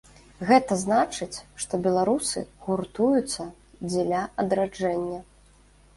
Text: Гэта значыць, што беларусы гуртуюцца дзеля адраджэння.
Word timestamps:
Гэта 0.51 0.77
значыць, 0.83 1.37
што 1.65 1.79
беларусы 1.89 2.43
гуртуюцца 2.65 3.47
дзеля 3.89 4.27
адраджэння. 4.45 5.25